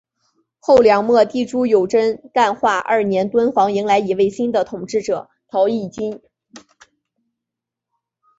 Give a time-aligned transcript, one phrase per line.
[0.57, 6.23] 后梁末帝朱友贞干化二年敦煌迎来一位新的统治者曹议金。